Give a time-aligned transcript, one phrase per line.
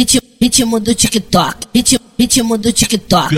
[0.00, 3.34] ritmo, ritmo do TikTok, ritmo, ritmo do TikTok.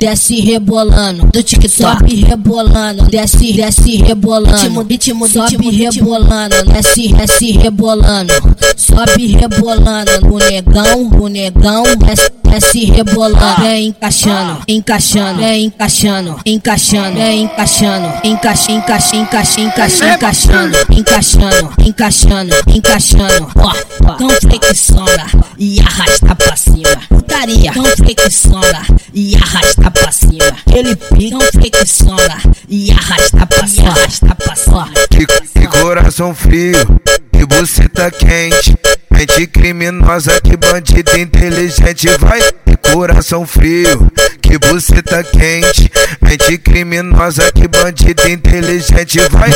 [0.00, 4.82] Desce rebolando, do TikTok, sobe rebolando, desce, desce rebolando.
[4.82, 8.34] Ritmo, ritmo, sobe rebolando, desce, desce rebolando,
[8.76, 10.10] sobe rebolando.
[10.30, 18.08] O negão, o negão, desce, desce rebolando, vem encaixando, encaixando, vem encaixando, encaixando, vem encaixando,
[18.24, 23.48] encaixa, encaixa, encaixa, encaixa, encaixando, encaixando, encaixando, encaixando.
[23.56, 23.72] Ó,
[24.06, 25.26] ó, não flexiona
[25.64, 26.96] e arrasta pra cima.
[27.08, 30.56] Putaria, não flexiona e arrasta pra cima.
[30.74, 34.90] Ele pica, não flexiona e arrasta pra cima, arrasta pra cima.
[35.08, 37.00] Que, que coração frio,
[37.32, 38.76] que você tá quente.
[39.10, 42.08] Mente criminosa, que bandido inteligente.
[42.18, 44.10] Vai, que coração frio,
[44.42, 45.90] que você tá quente.
[46.34, 49.20] Mente criminosa, que bandido inteligente.
[49.30, 49.52] Vai,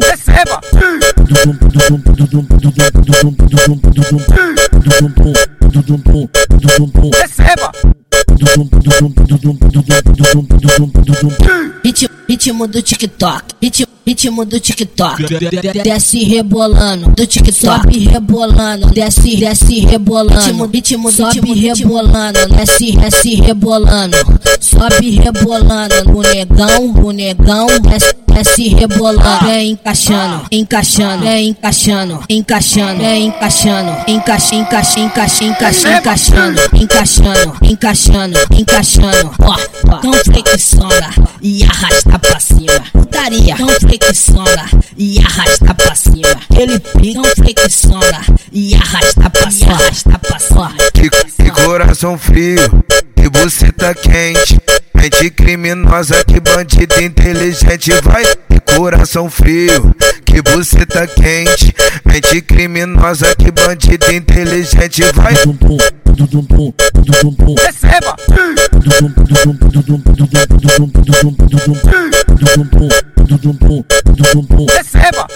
[0.00, 0.60] Receba!
[7.12, 7.72] Receba!
[12.28, 15.22] Ritmo do TikTok, ritmo, ritmo do TikTok.
[15.82, 20.40] Desce rebolando, do TikTok, sobe rebolando, desce, desce rebolando.
[20.40, 24.16] Ritmo, ritmo, sobe rebolando, desce, desce rebolando,
[24.60, 25.94] sobe rebolando.
[26.16, 33.90] O negão, o negão, desce, desce rebolando, vem encaixando, encaixando, vem encaixando, encaixando, vem encaixando,
[34.08, 39.30] encaixa, encaixa, encaixa, encaixa, encaixando, encaixando, encaixando, encaixando.
[39.40, 39.56] Ó,
[39.88, 42.82] ó, não flexiona e arrasta pra cima.
[42.92, 46.40] Putaria, não flexiona e arrasta pra cima.
[46.56, 50.74] Ele pica, não flexiona e arrasta pra cima, arrasta pra cima.
[50.94, 54.58] que, que coração frio, que você tá quente.
[54.94, 57.92] Mente criminosa, que bandido inteligente.
[58.02, 61.74] Vai, que coração frio, que você tá quente.
[62.04, 65.02] Mente criminosa, que bandido inteligente.
[65.12, 65.34] Vai,
[67.58, 68.16] Receba!
[74.68, 75.26] Receba!